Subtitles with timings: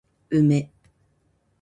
[0.31, 0.71] 梅